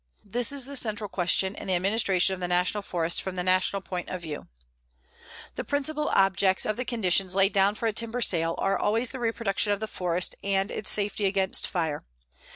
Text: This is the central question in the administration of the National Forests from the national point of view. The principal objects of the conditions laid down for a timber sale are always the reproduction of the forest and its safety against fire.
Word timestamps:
This 0.25 0.51
is 0.51 0.65
the 0.65 0.75
central 0.75 1.07
question 1.07 1.53
in 1.53 1.67
the 1.67 1.75
administration 1.75 2.33
of 2.33 2.39
the 2.39 2.47
National 2.47 2.81
Forests 2.81 3.19
from 3.19 3.35
the 3.35 3.43
national 3.43 3.83
point 3.83 4.09
of 4.09 4.23
view. 4.23 4.47
The 5.53 5.63
principal 5.63 6.07
objects 6.09 6.65
of 6.65 6.75
the 6.75 6.85
conditions 6.85 7.35
laid 7.35 7.53
down 7.53 7.75
for 7.75 7.85
a 7.87 7.93
timber 7.93 8.21
sale 8.21 8.55
are 8.57 8.79
always 8.79 9.11
the 9.11 9.19
reproduction 9.19 9.71
of 9.71 9.79
the 9.79 9.85
forest 9.85 10.33
and 10.43 10.71
its 10.71 10.89
safety 10.89 11.25
against 11.25 11.67
fire. 11.67 12.03